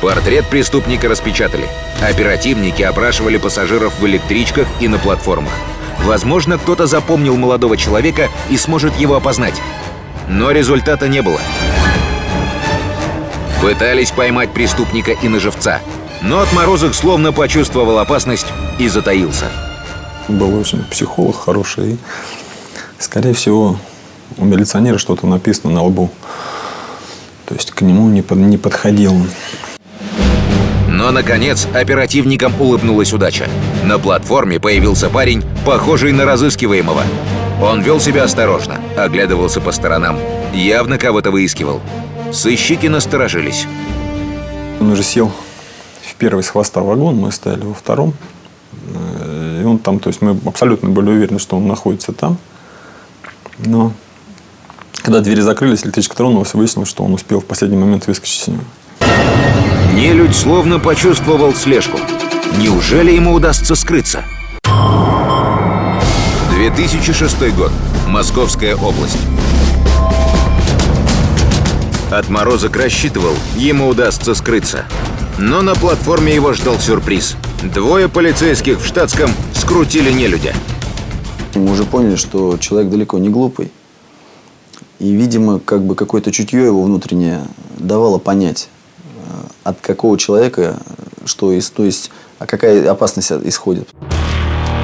Портрет 0.00 0.46
преступника 0.48 1.08
распечатали. 1.08 1.68
Оперативники 2.02 2.82
опрашивали 2.82 3.38
пассажиров 3.38 3.98
в 3.98 4.06
электричках 4.06 4.66
и 4.80 4.88
на 4.88 4.98
платформах. 4.98 5.52
Возможно, 6.04 6.58
кто-то 6.58 6.86
запомнил 6.86 7.36
молодого 7.36 7.76
человека 7.76 8.28
и 8.50 8.56
сможет 8.58 8.94
его 8.96 9.16
опознать. 9.16 9.54
Но 10.28 10.50
результата 10.50 11.08
не 11.08 11.22
было. 11.22 11.40
Пытались 13.62 14.10
поймать 14.10 14.52
преступника 14.52 15.12
и 15.12 15.28
на 15.28 15.40
живца. 15.40 15.80
Но 16.22 16.40
отморозок 16.40 16.94
словно 16.94 17.32
почувствовал 17.32 17.98
опасность 17.98 18.46
и 18.78 18.88
затаился. 18.88 19.46
Был 20.28 20.58
очень 20.58 20.82
психолог 20.84 21.36
хороший. 21.36 21.98
Скорее 22.98 23.32
всего, 23.32 23.78
у 24.36 24.44
милиционера 24.44 24.98
что-то 24.98 25.26
написано 25.26 25.72
на 25.72 25.82
лбу. 25.82 26.10
То 27.46 27.54
есть 27.54 27.70
к 27.70 27.80
нему 27.82 28.08
не, 28.08 28.22
под- 28.22 28.38
не 28.38 28.58
подходил. 28.58 29.14
Но, 30.96 31.10
наконец, 31.10 31.68
оперативникам 31.74 32.58
улыбнулась 32.58 33.12
удача. 33.12 33.46
На 33.84 33.98
платформе 33.98 34.58
появился 34.58 35.10
парень, 35.10 35.44
похожий 35.66 36.10
на 36.12 36.24
разыскиваемого. 36.24 37.02
Он 37.62 37.82
вел 37.82 38.00
себя 38.00 38.24
осторожно, 38.24 38.80
оглядывался 38.96 39.60
по 39.60 39.72
сторонам, 39.72 40.18
явно 40.54 40.96
кого-то 40.96 41.30
выискивал. 41.30 41.82
Сыщики 42.32 42.86
насторожились. 42.86 43.66
Он 44.80 44.90
уже 44.90 45.02
сел 45.02 45.30
в 46.02 46.14
первый 46.14 46.42
с 46.42 46.48
хвоста 46.48 46.80
вагон, 46.80 47.16
мы 47.16 47.30
стояли 47.30 47.64
во 47.64 47.74
втором. 47.74 48.14
Э, 48.94 49.60
И 49.62 49.66
он 49.66 49.78
там, 49.78 50.00
то 50.00 50.08
есть 50.08 50.22
мы 50.22 50.40
абсолютно 50.46 50.88
были 50.88 51.10
уверены, 51.10 51.38
что 51.38 51.58
он 51.58 51.66
находится 51.66 52.14
там. 52.14 52.38
Но 53.58 53.92
когда 55.02 55.20
двери 55.20 55.42
закрылись, 55.42 55.84
электричка 55.84 56.16
тронулась, 56.16 56.54
выяснилось, 56.54 56.88
что 56.88 57.04
он 57.04 57.12
успел 57.12 57.40
в 57.40 57.44
последний 57.44 57.76
момент 57.76 58.06
выскочить 58.06 58.44
с 58.44 58.46
нее. 58.46 58.60
Нелюдь 59.96 60.36
словно 60.36 60.78
почувствовал 60.78 61.54
слежку. 61.54 61.96
Неужели 62.58 63.12
ему 63.12 63.32
удастся 63.32 63.74
скрыться? 63.74 64.26
2006 66.54 67.54
год. 67.56 67.72
Московская 68.06 68.76
область. 68.76 69.16
Отморозок 72.10 72.76
рассчитывал, 72.76 73.32
ему 73.56 73.88
удастся 73.88 74.34
скрыться. 74.34 74.84
Но 75.38 75.62
на 75.62 75.74
платформе 75.74 76.34
его 76.34 76.52
ждал 76.52 76.78
сюрприз. 76.78 77.36
Двое 77.62 78.10
полицейских 78.10 78.82
в 78.82 78.86
штатском 78.86 79.30
скрутили 79.54 80.12
нелюдя. 80.12 80.52
Мы 81.54 81.72
уже 81.72 81.84
поняли, 81.84 82.16
что 82.16 82.58
человек 82.58 82.90
далеко 82.90 83.16
не 83.16 83.30
глупый. 83.30 83.72
И, 84.98 85.10
видимо, 85.10 85.58
как 85.58 85.86
бы 85.86 85.94
какое-то 85.94 86.32
чутье 86.32 86.66
его 86.66 86.82
внутреннее 86.82 87.40
давало 87.78 88.18
понять, 88.18 88.68
от 89.66 89.80
какого 89.80 90.16
человека, 90.16 90.76
что 91.24 91.52
из, 91.52 91.70
то 91.70 91.84
есть, 91.84 92.10
а 92.38 92.46
какая 92.46 92.90
опасность 92.90 93.32
исходит. 93.44 93.88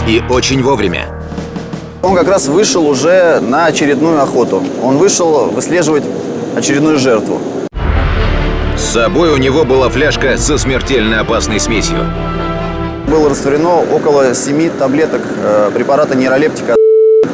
И 0.08 0.20
очень 0.28 0.62
вовремя. 0.62 1.06
Он 2.02 2.16
как 2.16 2.26
раз 2.26 2.48
вышел 2.48 2.86
уже 2.88 3.40
на 3.40 3.66
очередную 3.66 4.20
охоту. 4.20 4.62
Он 4.82 4.98
вышел 4.98 5.46
выслеживать 5.50 6.02
очередную 6.56 6.98
жертву. 6.98 7.40
С 8.76 8.82
собой 8.92 9.30
у 9.30 9.36
него 9.36 9.64
была 9.64 9.88
фляжка 9.88 10.36
со 10.36 10.58
смертельно 10.58 11.20
опасной 11.20 11.60
смесью. 11.60 11.98
Было 13.06 13.28
растворено 13.28 13.80
около 13.80 14.34
7 14.34 14.70
таблеток 14.70 15.22
э, 15.36 15.70
препарата 15.72 16.16
нейролептика, 16.16 16.74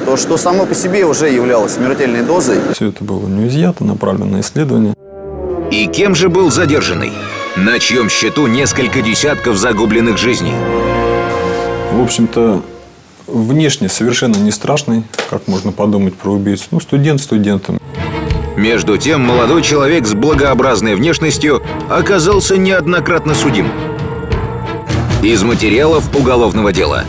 то, 0.04 0.16
что 0.16 0.36
само 0.36 0.66
по 0.66 0.74
себе 0.74 1.06
уже 1.06 1.30
являлось 1.30 1.72
смертельной 1.72 2.22
дозой. 2.22 2.58
Все 2.72 2.88
это 2.88 3.04
было 3.04 3.26
не 3.26 3.48
изъято, 3.48 3.84
направлено 3.84 4.36
на 4.36 4.40
исследование. 4.40 4.94
И 5.70 5.86
кем 5.86 6.14
же 6.14 6.28
был 6.28 6.50
задержанный? 6.50 7.12
На 7.64 7.80
чьем 7.80 8.08
счету 8.08 8.46
несколько 8.46 9.02
десятков 9.02 9.56
загубленных 9.56 10.16
жизней? 10.16 10.52
В 11.92 12.00
общем-то, 12.00 12.62
внешне 13.26 13.88
совершенно 13.88 14.36
не 14.36 14.52
страшный, 14.52 15.02
как 15.28 15.48
можно 15.48 15.72
подумать 15.72 16.14
про 16.14 16.30
убийцу. 16.30 16.66
Ну, 16.70 16.78
студент 16.78 17.20
студентом. 17.20 17.80
Между 18.56 18.96
тем, 18.96 19.22
молодой 19.22 19.62
человек 19.62 20.06
с 20.06 20.14
благообразной 20.14 20.94
внешностью 20.94 21.60
оказался 21.90 22.56
неоднократно 22.56 23.34
судим. 23.34 23.68
Из 25.24 25.42
материалов 25.42 26.14
уголовного 26.14 26.72
дела. 26.72 27.04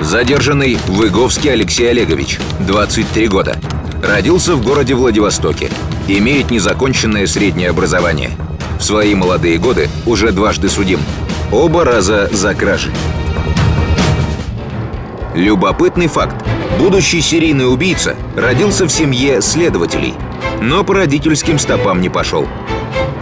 Задержанный 0.00 0.78
Выговский 0.86 1.52
Алексей 1.52 1.90
Олегович, 1.90 2.38
23 2.60 3.26
года. 3.26 3.60
Родился 4.00 4.54
в 4.54 4.64
городе 4.64 4.94
Владивостоке. 4.94 5.70
Имеет 6.06 6.52
незаконченное 6.52 7.26
среднее 7.26 7.70
образование. 7.70 8.30
В 8.80 8.82
свои 8.82 9.14
молодые 9.14 9.58
годы 9.58 9.90
уже 10.06 10.32
дважды 10.32 10.70
судим. 10.70 11.00
Оба 11.52 11.84
раза 11.84 12.30
за 12.32 12.54
кражи. 12.54 12.90
Любопытный 15.34 16.06
факт. 16.06 16.34
Будущий 16.78 17.20
серийный 17.20 17.70
убийца 17.70 18.16
родился 18.34 18.86
в 18.86 18.90
семье 18.90 19.42
следователей, 19.42 20.14
но 20.62 20.82
по 20.82 20.94
родительским 20.94 21.58
стопам 21.58 22.00
не 22.00 22.08
пошел. 22.08 22.48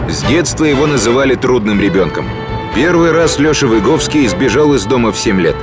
С 0.09 0.23
детства 0.23 0.63
его 0.63 0.87
называли 0.87 1.35
трудным 1.35 1.81
ребенком. 1.81 2.25
Первый 2.73 3.11
раз 3.11 3.37
Леша 3.37 3.67
Выговский 3.67 4.29
сбежал 4.29 4.73
из 4.75 4.85
дома 4.85 5.11
в 5.11 5.17
7 5.17 5.41
лет. 5.41 5.57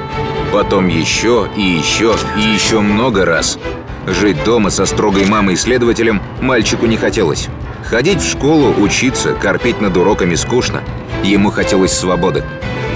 Потом 0.52 0.88
еще 0.88 1.48
и 1.56 1.62
еще 1.62 2.14
и 2.36 2.40
еще 2.42 2.80
много 2.80 3.24
раз. 3.24 3.58
Жить 4.06 4.44
дома 4.44 4.68
со 4.68 4.84
строгой 4.84 5.24
мамой-следователем 5.24 6.20
мальчику 6.42 6.84
не 6.84 6.98
хотелось. 6.98 7.48
Ходить 7.88 8.20
в 8.20 8.28
школу, 8.28 8.74
учиться, 8.80 9.34
корпеть 9.34 9.80
над 9.80 9.96
уроками 9.96 10.34
скучно. 10.34 10.82
Ему 11.22 11.50
хотелось 11.50 11.92
свободы. 11.92 12.42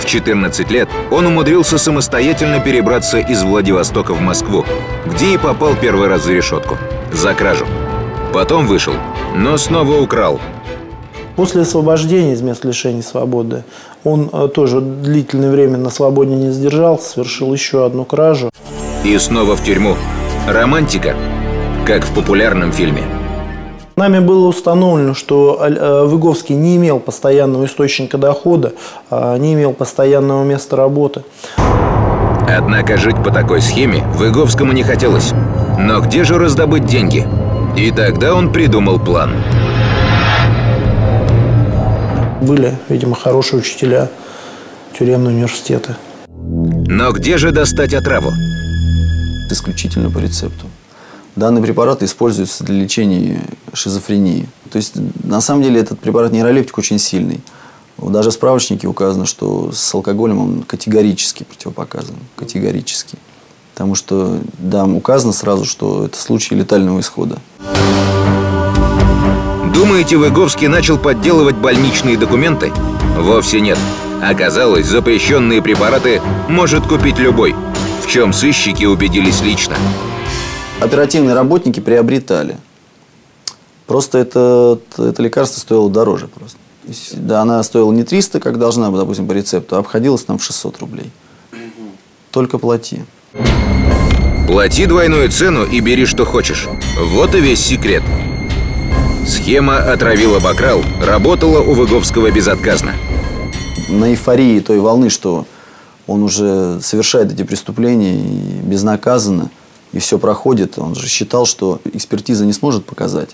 В 0.01 0.05
14 0.05 0.69
лет 0.69 0.89
он 1.13 1.27
умудрился 1.27 1.79
самостоятельно 1.79 2.59
перебраться 2.59 3.19
из 3.19 3.43
Владивостока 3.45 4.15
в 4.15 4.21
Москву, 4.21 4.65
где 5.07 5.35
и 5.35 5.39
попал 5.39 5.75
первый 5.81 6.09
раз 6.09 6.25
за 6.25 6.33
решетку. 6.33 6.77
За 7.13 7.35
кражу. 7.35 7.67
Потом 8.33 8.67
вышел, 8.67 8.95
но 9.37 9.57
снова 9.59 10.01
украл. 10.01 10.41
После 11.37 11.63
освобождения 11.63 12.33
из 12.33 12.43
мест 12.43 12.65
лишения 12.65 13.03
свободы 13.03 13.63
он 14.03 14.29
э, 14.33 14.49
тоже 14.53 14.81
длительное 14.81 15.53
время 15.53 15.79
на 15.79 15.91
свободе 15.91 16.35
не 16.35 16.51
сдержался, 16.51 17.11
совершил 17.11 17.53
еще 17.53 17.87
одну 17.87 18.05
кражу. 18.05 18.51
И 19.05 19.17
снова 19.19 19.55
в 19.55 19.63
тюрьму. 19.63 19.97
Романтика, 20.49 21.15
как 21.87 22.05
в 22.05 22.13
популярном 22.13 22.73
фильме. 22.73 23.20
Нами 24.01 24.19
было 24.19 24.47
установлено, 24.47 25.13
что 25.13 25.59
э, 25.61 26.05
Выговский 26.07 26.55
не 26.55 26.77
имел 26.77 27.01
постоянного 27.01 27.67
источника 27.67 28.17
дохода, 28.17 28.73
а 29.11 29.37
не 29.37 29.53
имел 29.53 29.75
постоянного 29.75 30.43
места 30.43 30.75
работы. 30.75 31.23
Однако 32.49 32.97
жить 32.97 33.23
по 33.23 33.31
такой 33.31 33.61
схеме 33.61 34.03
Выговскому 34.15 34.73
не 34.73 34.85
хотелось. 34.85 35.35
Но 35.79 36.01
где 36.01 36.25
же 36.25 36.39
раздобыть 36.39 36.87
деньги? 36.87 37.29
И 37.77 37.91
тогда 37.91 38.35
он 38.35 38.51
придумал 38.51 38.99
план. 38.99 39.35
Были, 42.41 42.79
видимо, 42.89 43.15
хорошие 43.15 43.61
учителя 43.61 44.09
тюремного 44.99 45.29
университета. 45.29 45.99
Но 46.39 47.13
где 47.13 47.37
же 47.37 47.51
достать 47.51 47.93
отраву? 47.93 48.31
Исключительно 49.51 50.11
по 50.11 50.21
рецепту. 50.21 50.69
Данный 51.37 51.63
препарат 51.63 52.03
используется 52.03 52.65
для 52.65 52.83
лечения 52.83 53.43
шизофрении. 53.73 54.49
То 54.71 54.77
есть, 54.77 54.95
на 55.25 55.41
самом 55.41 55.63
деле, 55.63 55.81
этот 55.81 56.01
препарат 56.01 56.33
нейролептик 56.33 56.77
очень 56.79 56.99
сильный. 56.99 57.41
Даже 57.99 58.31
в 58.31 58.35
справочнике 58.35 58.87
указано, 58.87 59.27
что 59.27 59.73
с 59.73 59.95
алкоголем 59.95 60.39
он 60.41 60.63
категорически 60.63 61.45
противопоказан. 61.45 62.17
Категорически. 62.37 63.19
Потому 63.75 63.95
что, 63.95 64.41
да, 64.59 64.85
указано 64.85 65.33
сразу, 65.33 65.65
что 65.65 66.07
это 66.07 66.19
случай 66.19 66.55
летального 66.55 67.01
исхода. 67.01 67.39
Думаете, 69.73 70.17
Выговский 70.17 70.67
начал 70.67 70.99
подделывать 70.99 71.57
больничные 71.57 72.19
документы? 72.19 72.73
Вовсе 73.17 73.61
нет. 73.61 73.79
Оказалось, 74.23 74.87
запрещенные 74.87 75.63
препараты 75.63 76.21
может 76.49 76.87
купить 76.87 77.19
любой. 77.19 77.55
В 78.03 78.07
чем 78.07 78.33
сыщики 78.33 78.85
убедились 78.85 79.41
лично. 79.41 79.77
Оперативные 80.81 81.35
работники 81.35 81.81
приобретали. 81.81 82.57
Просто 83.87 84.19
это, 84.19 84.79
это 84.97 85.23
лекарство 85.23 85.61
стоило 85.61 85.91
дороже 85.91 86.29
просто. 86.29 86.59
Есть, 86.85 87.25
да, 87.27 87.43
она 87.43 87.63
стоила 87.63 87.93
не 87.93 88.05
300, 88.05 88.41
как 88.41 88.59
должна, 88.59 88.91
допустим, 88.91 89.27
по 89.27 89.33
рецепту, 89.33 89.77
а 89.77 89.81
обходилась 89.81 90.27
нам 90.29 90.39
в 90.39 90.45
600 90.45 90.79
рублей. 90.79 91.11
Только 92.31 92.59
плати. 92.59 93.05
Плати 94.47 94.87
двойную 94.87 95.31
цену 95.31 95.65
и 95.65 95.81
бери, 95.81 96.07
что 96.07 96.25
хочешь. 96.25 96.69
Вот 96.99 97.35
и 97.35 97.41
весь 97.41 97.61
секрет. 97.61 98.03
Схема 99.27 99.93
отравила 99.93 100.41
Бакрал 100.41 100.83
работала 101.01 101.61
у 101.61 101.75
Выговского 101.75 102.31
безотказно. 102.31 102.95
На 103.89 104.11
эйфории 104.11 104.61
той 104.61 104.81
волны, 104.81 105.11
что 105.11 105.47
он 106.07 106.23
уже 106.23 106.81
совершает 106.81 107.33
эти 107.33 107.43
преступления 107.43 108.21
безнаказанно, 108.63 109.51
и 109.93 109.99
все 109.99 110.19
проходит, 110.19 110.79
он 110.79 110.95
же 110.95 111.09
считал, 111.09 111.47
что 111.47 111.81
экспертиза 111.93 112.45
не 112.45 112.53
сможет 112.53 112.85
показать 112.85 113.31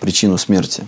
причину 0.00 0.38
смерти. 0.38 0.84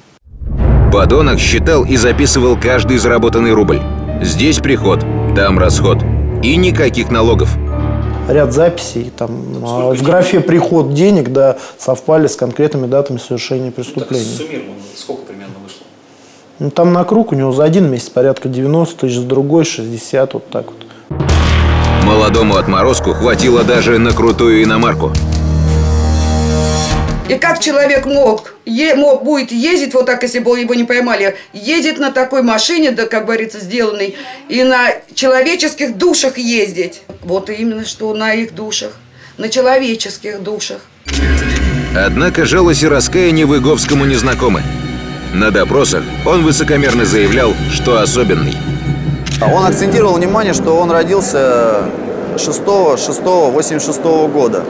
Подонок 0.93 1.39
считал 1.39 1.85
и 1.85 1.97
записывал 1.97 2.59
каждый 2.61 2.99
заработанный 2.99 3.53
рубль. 3.53 3.81
Здесь 4.23 4.59
приход, 4.59 5.01
там 5.35 5.59
расход. 5.59 5.99
И 6.43 6.57
никаких 6.57 7.11
налогов 7.11 7.57
ряд 8.29 8.53
записей. 8.53 9.11
Там, 9.17 9.31
а, 9.65 9.95
в 9.95 10.03
графе 10.03 10.41
«Приход 10.41 10.95
денег» 10.95 11.33
да, 11.33 11.57
совпали 11.79 12.27
с 12.27 12.37
конкретными 12.37 12.87
датами 12.87 13.19
совершения 13.19 13.71
преступления. 13.71 14.25
Так, 14.39 14.47
суммированно 14.47 14.83
сколько 14.97 15.23
примерно 15.23 15.55
вышло? 15.63 15.87
Ну, 16.59 16.71
там 16.71 16.93
на 16.93 17.05
круг 17.05 17.33
у 17.33 17.35
него 17.35 17.53
за 17.53 17.65
один 17.65 17.91
месяц 17.91 18.11
порядка 18.11 18.49
90 18.49 18.99
тысяч, 18.99 19.17
за 19.17 19.27
другой 19.27 19.65
60, 19.65 20.35
вот 20.35 20.49
так 20.51 20.67
вот. 20.67 21.29
Молодому 22.05 22.57
отморозку 22.57 23.15
хватило 23.15 23.65
даже 23.65 23.99
на 23.99 24.13
крутую 24.13 24.63
иномарку. 24.63 25.11
И 27.31 27.39
как 27.39 27.61
человек 27.61 28.05
мог, 28.05 28.55
е, 28.67 28.95
мог 28.95 29.25
будет 29.25 29.51
ездить, 29.51 29.95
вот 29.95 30.05
так, 30.05 30.23
если 30.23 30.41
бы 30.41 30.61
его 30.61 30.75
не 30.75 30.85
поймали, 30.85 31.37
ездить 31.55 31.99
на 31.99 32.13
такой 32.13 32.43
машине, 32.43 32.91
да, 32.91 33.07
как 33.07 33.25
говорится, 33.25 33.59
сделанной, 33.59 34.17
и 34.51 34.63
на 34.63 34.89
человеческих 35.15 35.97
душах 35.97 36.37
ездить. 36.37 37.01
Вот 37.23 37.49
именно 37.49 37.87
что 37.87 38.13
на 38.13 38.35
их 38.35 38.55
душах, 38.55 38.93
на 39.39 39.49
человеческих 39.49 40.43
душах. 40.43 40.83
Однако 41.97 42.45
жалость 42.45 42.83
и 42.83 42.89
раскаяние 42.89 43.47
Выговскому 43.47 44.05
не 44.05 44.17
знакомы. 44.17 44.63
На 45.33 45.51
допросах 45.51 46.05
он 46.27 46.43
высокомерно 46.43 47.07
заявлял, 47.07 47.55
что 47.73 47.99
особенный. 47.99 48.74
А 49.41 49.53
он 49.53 49.67
акцентировал 49.67 50.15
внимание, 50.15 50.55
что 50.55 50.77
он 50.77 50.91
родился 50.91 51.85
6 52.39 52.63
6 52.97 53.21
86 53.23 54.03
года. 54.33 54.63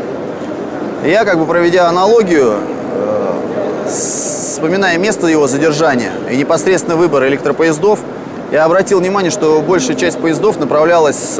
Я, 1.04 1.24
как 1.24 1.38
бы 1.38 1.44
проведя 1.44 1.88
аналогию, 1.88 2.54
э, 2.94 3.88
вспоминая 3.88 4.96
место 4.96 5.26
его 5.26 5.46
задержания 5.46 6.12
и 6.30 6.36
непосредственно 6.36 6.96
выбор 6.96 7.26
электропоездов, 7.26 7.98
я 8.52 8.64
обратил 8.64 9.00
внимание, 9.00 9.30
что 9.30 9.60
большая 9.60 9.96
часть 9.96 10.18
поездов 10.18 10.58
направлялась 10.58 11.16
с, 11.16 11.36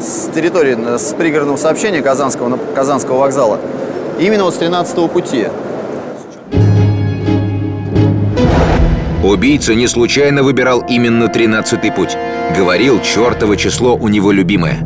с 0.00 0.34
территории, 0.34 0.98
с 0.98 1.14
пригородного 1.14 1.56
сообщения 1.56 2.02
Казанского, 2.02 2.58
Казанского 2.74 3.18
вокзала, 3.18 3.58
именно 4.18 4.44
вот 4.44 4.54
с 4.54 4.58
13-го 4.58 5.08
пути. 5.08 5.48
Убийца 9.22 9.74
не 9.74 9.86
случайно 9.86 10.42
выбирал 10.42 10.80
именно 10.80 11.24
13-й 11.24 11.92
путь. 11.92 12.16
Говорил, 12.56 13.02
чертово 13.02 13.56
число 13.56 13.94
у 13.94 14.08
него 14.08 14.32
любимое. 14.32 14.78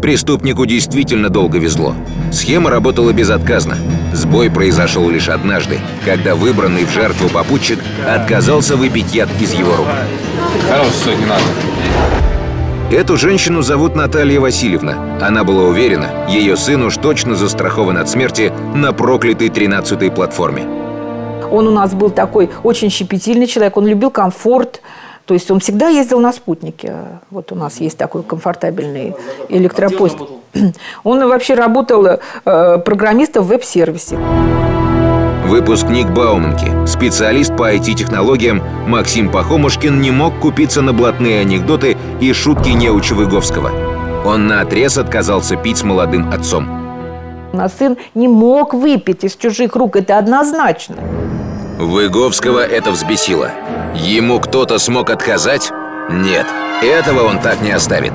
Преступнику 0.00 0.66
действительно 0.66 1.30
долго 1.30 1.58
везло. 1.58 1.94
Схема 2.32 2.70
работала 2.70 3.12
безотказно. 3.12 3.76
Сбой 4.12 4.50
произошел 4.50 5.08
лишь 5.10 5.28
однажды, 5.28 5.80
когда 6.04 6.36
выбранный 6.36 6.84
в 6.84 6.92
жертву 6.92 7.28
попутчик 7.28 7.80
отказался 8.06 8.76
выпить 8.76 9.12
яд 9.12 9.28
из 9.40 9.52
его 9.52 9.74
рук. 9.74 9.88
Хорош, 10.70 11.18
не 11.18 11.26
надо. 11.26 11.42
Эту 12.92 13.16
женщину 13.16 13.62
зовут 13.62 13.96
Наталья 13.96 14.38
Васильевна. 14.38 15.18
Она 15.20 15.42
была 15.42 15.64
уверена, 15.64 16.28
ее 16.28 16.56
сын 16.56 16.84
уж 16.84 16.96
точно 16.98 17.34
застрахован 17.34 17.98
от 17.98 18.08
смерти 18.08 18.52
на 18.76 18.92
проклятой 18.92 19.48
13-й 19.48 20.10
платформе. 20.12 20.85
Он 21.50 21.68
у 21.68 21.70
нас 21.70 21.94
был 21.94 22.10
такой 22.10 22.50
очень 22.62 22.90
щепетильный 22.90 23.46
человек, 23.46 23.76
он 23.76 23.86
любил 23.86 24.10
комфорт, 24.10 24.80
то 25.26 25.34
есть 25.34 25.50
он 25.50 25.58
всегда 25.58 25.88
ездил 25.88 26.20
на 26.20 26.32
спутнике. 26.32 26.94
Вот 27.30 27.50
у 27.50 27.56
нас 27.56 27.80
есть 27.80 27.98
такой 27.98 28.22
комфортабельный 28.22 29.14
электропоезд. 29.48 30.18
Он 31.04 31.28
вообще 31.28 31.54
работал 31.54 32.06
э, 32.06 32.78
программистом 32.78 33.42
в 33.42 33.48
веб-сервисе. 33.48 34.18
Выпускник 35.46 36.08
Бауманки, 36.10 36.70
специалист 36.86 37.56
по 37.56 37.72
IT-технологиям 37.74 38.62
Максим 38.86 39.30
Пахомушкин 39.30 40.00
не 40.00 40.10
мог 40.10 40.38
купиться 40.40 40.80
на 40.82 40.92
блатные 40.92 41.40
анекдоты 41.40 41.96
и 42.20 42.32
шутки 42.32 42.70
неуча 42.70 43.14
Выговского. 43.14 43.70
Он 44.24 44.48
наотрез 44.48 44.98
отказался 44.98 45.56
пить 45.56 45.78
с 45.78 45.82
молодым 45.84 46.30
отцом. 46.32 46.85
Нас 47.56 47.72
сын 47.78 47.96
не 48.14 48.28
мог 48.28 48.74
выпить 48.74 49.24
из 49.24 49.34
чужих 49.34 49.76
рук, 49.76 49.96
это 49.96 50.18
однозначно. 50.18 50.96
Выговского 51.78 52.60
это 52.60 52.90
взбесило. 52.90 53.50
Ему 53.94 54.40
кто-то 54.40 54.78
смог 54.78 55.08
отказать? 55.08 55.72
Нет, 56.10 56.46
этого 56.82 57.22
он 57.22 57.38
так 57.38 57.62
не 57.62 57.70
оставит. 57.70 58.12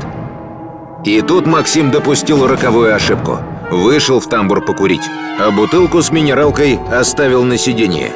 И 1.04 1.22
тут 1.22 1.48
Максим 1.48 1.90
допустил 1.90 2.46
роковую 2.46 2.96
ошибку. 2.96 3.40
Вышел 3.72 4.20
в 4.20 4.28
тамбур 4.28 4.64
покурить, 4.64 5.10
а 5.40 5.50
бутылку 5.50 6.04
с 6.04 6.12
минералкой 6.12 6.80
оставил 6.92 7.44
на 7.44 7.58
сиденье. 7.58 8.12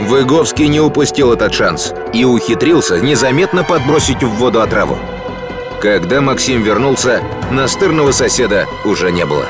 Выговский 0.00 0.68
не 0.68 0.80
упустил 0.80 1.32
этот 1.32 1.54
шанс 1.54 1.94
и 2.12 2.24
ухитрился 2.26 3.00
незаметно 3.00 3.64
подбросить 3.64 4.22
в 4.22 4.28
воду 4.28 4.60
отраву. 4.60 4.98
Когда 5.80 6.20
Максим 6.20 6.62
вернулся, 6.62 7.22
настырного 7.50 8.12
соседа 8.12 8.66
уже 8.84 9.10
не 9.10 9.24
было. 9.24 9.46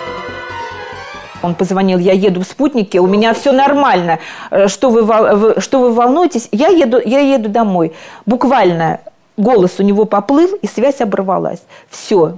Он 1.42 1.54
позвонил, 1.54 1.98
я 1.98 2.12
еду 2.12 2.40
в 2.40 2.44
спутнике, 2.44 3.00
у 3.00 3.06
меня 3.06 3.34
все 3.34 3.52
нормально. 3.52 4.18
Э, 4.50 4.68
Что 4.68 4.90
вы, 4.90 5.60
что 5.60 5.80
вы 5.80 5.92
волнуетесь? 5.92 6.48
Я 6.52 6.68
еду, 6.68 7.00
я 7.04 7.20
еду 7.20 7.48
домой. 7.48 7.92
Буквально 8.24 9.00
голос 9.36 9.72
у 9.78 9.82
него 9.82 10.04
поплыл, 10.06 10.54
и 10.62 10.66
связь 10.66 11.00
оборвалась. 11.00 11.60
Все. 11.90 12.34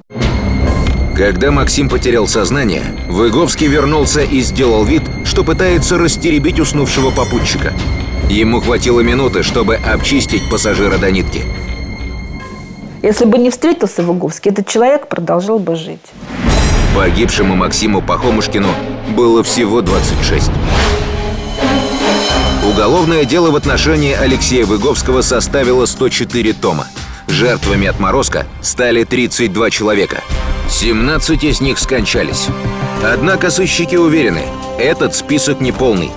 Когда 1.16 1.50
Максим 1.50 1.88
потерял 1.88 2.26
сознание, 2.28 2.82
Выговский 3.08 3.66
вернулся 3.66 4.20
и 4.20 4.40
сделал 4.40 4.84
вид, 4.84 5.02
что 5.24 5.42
пытается 5.42 5.98
растеребить 5.98 6.60
уснувшего 6.60 7.10
попутчика. 7.10 7.72
Ему 8.28 8.60
хватило 8.60 9.00
минуты, 9.00 9.42
чтобы 9.42 9.76
обчистить 9.76 10.48
пассажира 10.50 10.98
до 10.98 11.10
нитки. 11.10 11.42
Если 13.02 13.24
бы 13.24 13.38
не 13.38 13.50
встретился 13.50 14.02
Выговский, 14.02 14.50
этот 14.50 14.66
человек 14.68 15.08
продолжал 15.08 15.58
бы 15.58 15.76
жить. 15.76 16.00
Погибшему 16.94 17.54
Максиму 17.56 18.02
Пахомушкину 18.02 18.68
было 19.16 19.42
всего 19.42 19.82
26. 19.82 20.50
Уголовное 22.68 23.24
дело 23.24 23.50
в 23.50 23.56
отношении 23.56 24.12
Алексея 24.14 24.66
Выговского 24.66 25.22
составило 25.22 25.86
104 25.86 26.52
тома. 26.54 26.86
Жертвами 27.28 27.86
отморозка 27.86 28.46
стали 28.62 29.04
32 29.04 29.70
человека. 29.70 30.22
17 30.68 31.44
из 31.44 31.60
них 31.60 31.78
скончались. 31.78 32.48
Однако 33.02 33.50
сыщики 33.50 33.96
уверены, 33.96 34.42
этот 34.78 35.14
список 35.14 35.60
не 35.60 35.72
полный. 35.72 36.10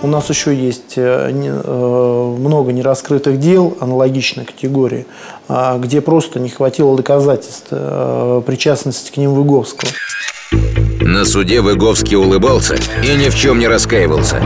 У 0.00 0.06
нас 0.06 0.30
еще 0.30 0.54
есть 0.54 0.92
э, 0.96 1.30
э, 1.32 2.34
много 2.38 2.72
нераскрытых 2.72 3.40
дел 3.40 3.76
аналогичной 3.80 4.44
категории, 4.44 5.06
а, 5.48 5.76
где 5.76 6.00
просто 6.00 6.38
не 6.38 6.50
хватило 6.50 6.96
доказательств 6.96 7.66
э, 7.72 8.42
причастности 8.46 9.10
к 9.10 9.16
ним 9.16 9.34
Выговского. 9.34 9.90
На 11.00 11.24
суде 11.24 11.60
Выговский 11.62 12.16
улыбался 12.16 12.76
и 13.02 13.16
ни 13.16 13.28
в 13.28 13.34
чем 13.34 13.58
не 13.58 13.66
раскаивался. 13.66 14.40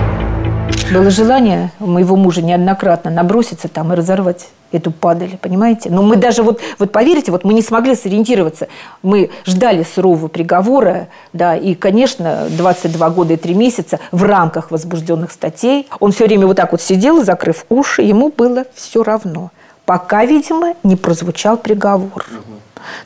Было 0.90 1.10
желание 1.10 1.70
у 1.80 1.86
моего 1.86 2.16
мужа 2.16 2.40
неоднократно 2.40 3.10
наброситься 3.10 3.68
там 3.68 3.92
и 3.92 3.96
разорвать 3.96 4.48
эту 4.72 4.90
падаль, 4.90 5.36
понимаете? 5.40 5.90
Но 5.90 6.02
мы 6.02 6.16
даже 6.16 6.42
вот, 6.42 6.60
вот 6.78 6.92
поверьте, 6.92 7.30
вот 7.30 7.44
мы 7.44 7.54
не 7.54 7.62
смогли 7.62 7.94
сориентироваться. 7.94 8.68
Мы 9.02 9.30
ждали 9.46 9.84
сурового 9.84 10.28
приговора, 10.28 11.08
да, 11.32 11.56
и, 11.56 11.74
конечно, 11.74 12.46
22 12.50 13.10
года 13.10 13.34
и 13.34 13.36
3 13.36 13.54
месяца 13.54 14.00
в 14.10 14.24
рамках 14.24 14.70
возбужденных 14.70 15.32
статей. 15.32 15.88
Он 16.00 16.12
все 16.12 16.26
время 16.26 16.46
вот 16.46 16.56
так 16.56 16.72
вот 16.72 16.80
сидел, 16.80 17.24
закрыв 17.24 17.64
уши, 17.68 18.02
ему 18.02 18.32
было 18.36 18.64
все 18.74 19.02
равно. 19.02 19.50
Пока, 19.84 20.24
видимо, 20.24 20.74
не 20.82 20.96
прозвучал 20.96 21.56
приговор. 21.56 22.24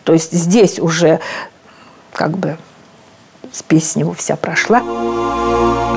То 0.05 0.13
есть 0.13 0.33
здесь 0.33 0.79
уже 0.79 1.21
как 2.13 2.37
бы 2.37 2.57
спесь 3.53 3.93
с 3.93 3.97
него 3.97 4.13
вся 4.13 4.37
прошла. 4.37 4.83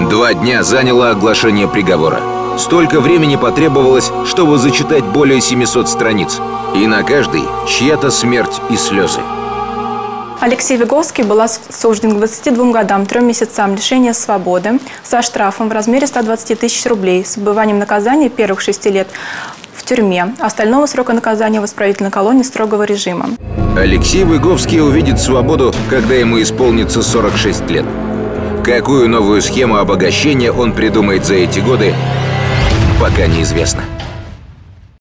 Два 0.10 0.34
дня 0.34 0.64
заняло 0.64 1.12
оглашение 1.12 1.68
приговора. 1.68 2.39
Столько 2.60 3.00
времени 3.00 3.38
потребовалось, 3.38 4.12
чтобы 4.26 4.58
зачитать 4.58 5.06
более 5.06 5.40
700 5.40 5.88
страниц. 5.88 6.42
И 6.76 6.86
на 6.88 7.04
каждой 7.04 7.44
чья-то 7.66 8.12
смерть 8.12 8.60
и 8.70 8.76
слезы. 8.76 9.22
Алексей 10.42 10.76
Виговский 10.76 11.24
был 11.24 11.40
осужден 11.40 12.12
к 12.12 12.18
22 12.18 12.72
годам, 12.72 13.06
3 13.06 13.22
месяцам 13.22 13.76
лишения 13.76 14.12
свободы 14.12 14.80
со 15.04 15.22
штрафом 15.22 15.70
в 15.70 15.72
размере 15.72 16.06
120 16.06 16.60
тысяч 16.60 16.86
рублей 16.86 17.24
с 17.24 17.38
отбыванием 17.38 17.80
наказания 17.80 18.30
первых 18.30 18.60
шести 18.60 18.90
лет 18.90 19.08
в 19.74 19.84
тюрьме, 19.84 20.36
остального 20.40 20.86
срока 20.86 21.14
наказания 21.14 21.62
в 21.62 21.66
исправительной 21.66 22.12
колонии 22.12 22.44
строгого 22.44 22.84
режима. 22.84 23.30
Алексей 23.78 24.26
Выговский 24.26 24.82
увидит 24.82 25.20
свободу, 25.20 25.74
когда 25.90 26.16
ему 26.16 26.42
исполнится 26.42 27.02
46 27.04 27.70
лет. 27.70 27.86
Какую 28.66 29.10
новую 29.10 29.42
схему 29.42 29.78
обогащения 29.78 30.52
он 30.52 30.74
придумает 30.74 31.26
за 31.26 31.36
эти 31.36 31.60
годы, 31.60 31.96
пока 33.00 33.28
неизвестно. 33.28 33.99